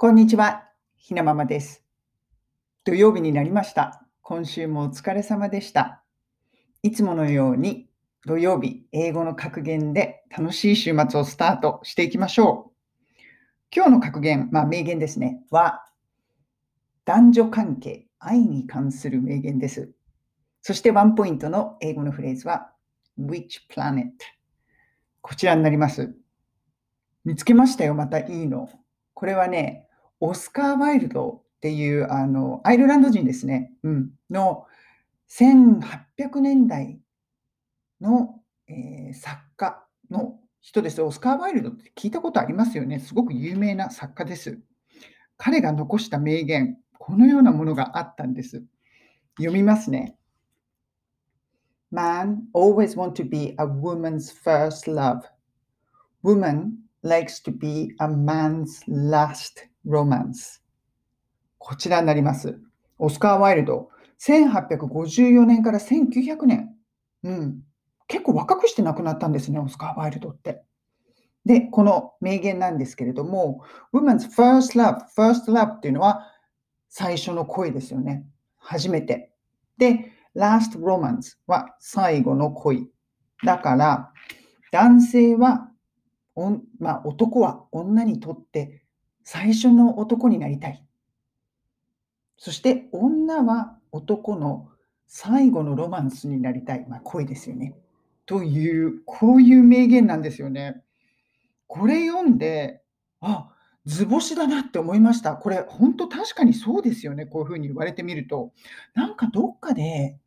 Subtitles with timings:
[0.00, 1.82] こんにちは、ひなままです。
[2.84, 4.06] 土曜日になりました。
[4.22, 6.04] 今週もお疲れ様でした。
[6.84, 7.88] いつものように
[8.24, 13.18] 土曜日、英語の格言で楽しい週末をスタートしていきましょう。
[13.74, 15.84] 今日の格言、まあ名言ですね、は
[17.04, 19.90] 男女関係、愛に関する名言です。
[20.62, 22.70] そしてワンポイントの英語のフレーズは
[23.18, 24.12] Which planet?
[25.22, 26.14] こちらになります。
[27.24, 28.70] 見つけましたよ、またいいの。
[29.12, 29.87] これはね、
[30.20, 34.66] オスカー・ワイルドっていうあのアイルランド人ですね、うん、の
[35.30, 36.98] 1800年代
[38.00, 41.00] の、えー作家の人です。
[41.00, 42.98] オスカー・ワイルドって聞いたことありますよね。
[42.98, 44.58] すごく有名な作家です。
[45.38, 48.62] 彼が残した名言、このようなものがあったんです。
[49.38, 50.16] 読みますね。
[51.90, 55.22] Man always want to be a woman's first love.
[56.22, 56.72] Woman
[57.02, 60.60] likes to be a man's last romance.
[61.58, 62.58] こちらになります。
[62.98, 63.90] オスカー・ワイルド。
[64.20, 66.74] 1854年から1900年。
[67.24, 67.62] うん。
[68.06, 70.62] 結構若くして亡くなったんですね、オスカー・ワイルドって。
[71.44, 76.26] で、この名言なんですけれども、Woman's first love, first love っていうのは
[76.88, 78.26] 最初の恋ですよね。
[78.56, 79.32] 初めて。
[79.78, 82.90] で、last romance は最後の恋。
[83.44, 84.12] だから、
[84.72, 85.70] 男性は、
[86.34, 88.84] おまあ、男は女にとって
[89.30, 90.82] 最初の男になりたい。
[92.38, 94.70] そして女は男の
[95.06, 96.86] 最後のロマンスになりたい。
[96.88, 97.74] まあ、恋ですよね。
[98.24, 100.82] という、こういう名言なんですよね。
[101.66, 102.80] これ読んで、
[103.20, 105.36] あ、図星だなって思いました。
[105.36, 107.26] これ、本当確かにそうですよね。
[107.26, 108.54] こういうふうに言われてみると。
[108.94, 110.18] なんかどっかで、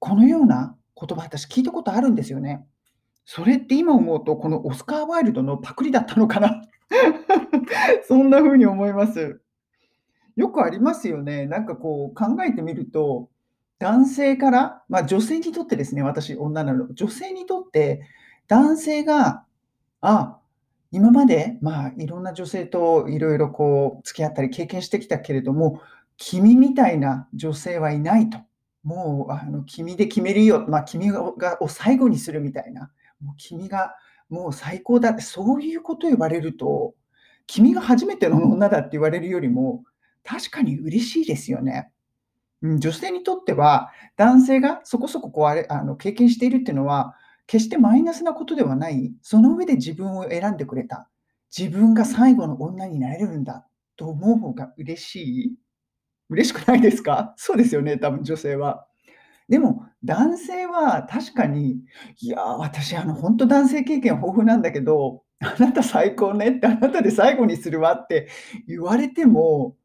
[0.00, 2.62] このような言葉、私聞いたことあるんですよね。
[3.24, 6.60] それって今思うと、このオスカー・ワイルドのパクリだったのかな
[8.06, 9.40] そんな風に思います。
[10.36, 11.46] よくありますよね。
[11.46, 13.28] なんかこう考えてみると、
[13.78, 18.02] 男性から、まあ、女性にとってですね、私、女なの、女性にとって、
[18.46, 19.44] 男性が、
[20.02, 20.38] あ、
[20.92, 25.80] 今まで、まあ、いろんな女性といろいろこう付き合ったり経験してきたけれども、
[26.16, 28.38] 君みたいな女性はいないと。
[28.82, 32.90] もうあの君で決めるよ、まあ、君がを最後にするみたいな。
[33.22, 33.94] もう君が
[34.28, 36.94] もう最高だって、そういうこと言われると、
[37.52, 39.82] 君が初めての女だって言われるよりも、
[40.22, 41.90] 確かに嬉しいですよね。
[42.62, 47.16] うん、女性にとっては、男性がそこそここうあれあの経験しているっていうのは、
[47.48, 49.12] 決してマイナスなことではない。
[49.20, 51.08] その上で自分を選んでくれた。
[51.56, 55.54] 自分が最後の女になれるんだと思う方が嬉しい？
[56.28, 57.34] 嬉しくないですか？
[57.36, 58.86] そうですよね、多分女性は。
[59.48, 61.80] でも男性は確かに、
[62.20, 68.28] いや、私、あの、本当男性経験豊富なんだけど、あなた最高ねって、あなたで最後にするわって
[68.68, 69.76] 言われても、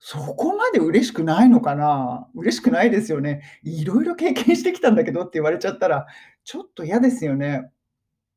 [0.00, 3.42] そこまで嬉しくないのかな嬉しくないですよね。
[3.64, 6.06] いろいろ経験してきたんだけどって言われちゃったら、
[6.44, 7.70] ちょっと嫌ですよね。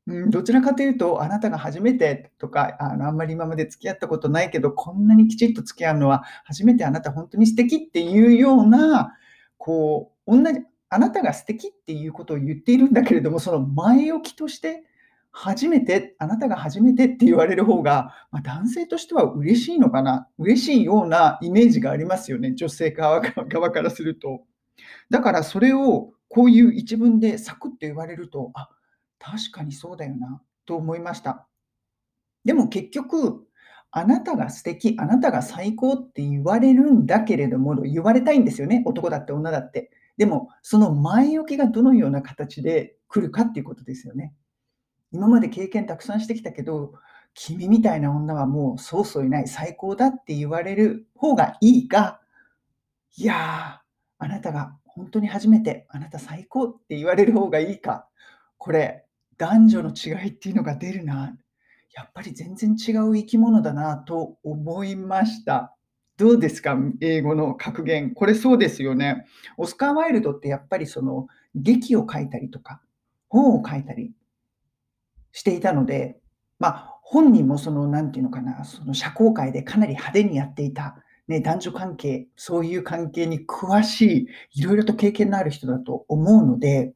[0.06, 9.12] うん、どちらかというと、あなたが初めてとか、あの、あんまり今まで付き合ったことないけど、こんなにきちっと付き合うのは初めてあなた本当に素敵っていうような、
[9.58, 14.84] こう、同じ、あなたが素敵っていうことを言っているんだけれども、その前置きとして、
[15.32, 24.42] 初めて、あなたが初めてって言われる方が、まあ、男性としては嬉しいのかな、嬉しいようなイメージがありますよね、女性側からすると。
[25.10, 28.68] だからそれをこういう一文でサクッと言われると、あ、
[29.18, 31.48] 確かにそうだよな、と思いました。
[32.44, 33.46] でも結局、
[33.90, 39.90] あなたが素敵、あなたが最高って言われるんだけれども、言われたいんですよね、男だって女だって。
[40.16, 44.34] でも、その前置きがどのような形で来るかっていうことですよね。
[45.12, 46.94] 今まで経験たくさんしてきたけど、
[47.34, 52.20] 君みたいな女はもうそうそういない、最高だって言われる方がいいか、
[53.16, 58.08] いやー、あなたが本当に初めて、あなた最高って言われる方がいいか、
[58.58, 59.04] これ、
[59.38, 61.36] 男女の違いっていうのが出るな。
[61.94, 65.74] やっぱり全然違う生き物だなと思いました。
[66.16, 66.78] どうですか？
[67.00, 68.14] 英語の格言。
[68.14, 69.26] これそうですよね。
[69.56, 72.80] オスカー・ワイルドってやっぱりその劇を書いたりとか、
[73.28, 74.12] 本を書いたり
[75.32, 76.18] していたので、
[76.58, 80.96] まあ、本人もその、なんていうのかな、その社交界でかなり派手にやっていた、
[81.28, 86.94] ね、男女関係、そういう関係に詳しい、いろいろと経験のある人だと思うので、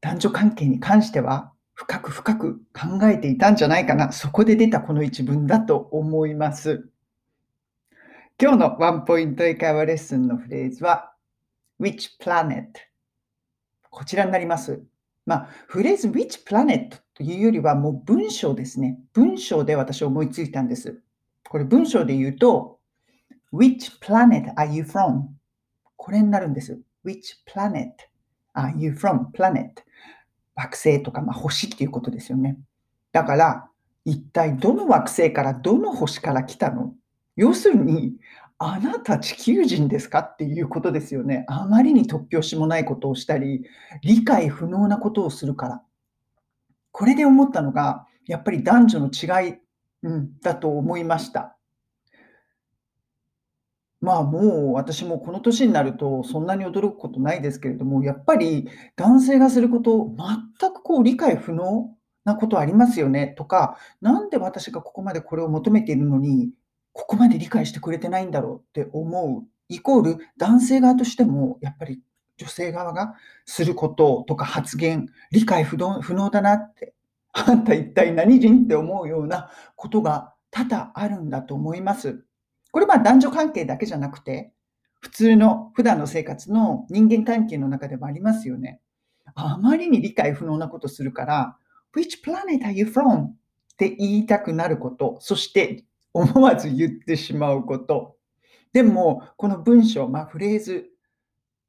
[0.00, 4.12] 男女関係に関しては、深く深く考えていたんじゃないかな。
[4.12, 6.88] そこで出たこの一文だと思います。
[8.40, 11.12] 今日のワンポイント英会話レッスンのフレーズは、
[11.80, 12.66] which planet?
[13.90, 14.82] こちらになります。
[15.26, 18.98] まあ、フレーズ which planet というよりはもう文章ですね。
[19.12, 21.00] 文章で私思いついたんです。
[21.48, 22.80] これ文章で言うと、
[23.52, 25.26] Which planet are you from?
[25.96, 26.78] これになるんです。
[27.04, 27.90] Which planet
[28.54, 29.26] are you from?
[29.32, 29.70] planet
[30.56, 32.58] 惑星とか、まあ、星っていうことですよね。
[33.12, 33.68] だから、
[34.04, 36.94] 一体どの惑星からどの星から来たの？
[37.36, 38.16] 要するに、
[38.58, 41.44] あなた地球人ですかっていうことですよね。
[41.48, 43.64] あまりに突拍子もないことをしたり、
[44.02, 45.82] 理解不能なことをするから。
[46.94, 49.58] これで思ったのが、やっぱり男女の違い、
[50.04, 51.58] うん、だと思いました。
[54.00, 60.08] まあ、もう私もこの年になるとそんなに驚くことないですけれども、やっぱり男性がすること、
[60.60, 61.90] 全くこう理解不能
[62.24, 66.52] なことありますよねとか、なんで私がここまでこれを求めているのに、
[66.92, 72.00] ここまで理解してくれてないんだろうって思う、イコール男性側としても、やっぱり
[72.36, 73.14] 女性側が
[73.44, 76.94] することとか発言、理解不能だなって、
[77.32, 82.24] あんた一体何人って思うようなことが多々あるんだと思います。
[82.70, 84.52] これは男女関係だけじゃなくて、
[85.00, 88.80] 普通の普段の生活の人間関係の中でもありますよね。
[89.34, 91.56] あまりに理解不能なことするから、
[91.94, 93.26] Which planet are you from?
[93.26, 93.34] っ
[93.76, 98.16] て言いたくなること、そして思わず言ってしまうこと。
[98.72, 100.90] でも、この文章、まあ、フレーズ、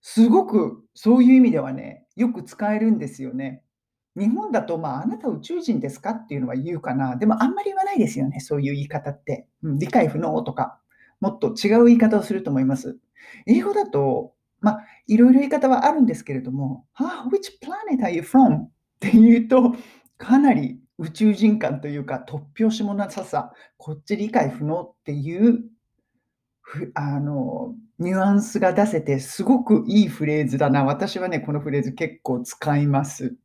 [0.07, 3.63] すごくそういう意味ではね、よく使えるんですよね。
[4.15, 7.15] 日本だと、まあ、あなた宇宙人ですかっていうのは言うかな。
[7.15, 9.47] でも、あんまり言わないですよね、そういう言い方って。
[9.63, 10.79] うん、理解不能とか、
[11.21, 12.99] もっと違う言い方をすると思います。
[13.47, 18.57] 英語だと、まあ、いろいろ言い方はあるんですけれども、ah, which planet are you from?
[18.57, 18.69] っ
[18.99, 19.75] て言うと、
[20.19, 25.63] かなり宇宙人感というか、突拍子もなささ、こっち理解不能っていう
[26.93, 30.83] あのニュアンスが出せて、すごくいいフレーズだな。
[30.83, 33.35] 私はね、このフレーズ結構使います。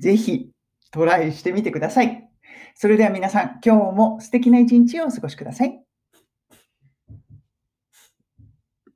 [0.00, 0.50] ぜひ
[0.92, 2.28] トライしてみてください。
[2.74, 5.85] それでは皆さん、今日も素敵な一日をお過ごしください。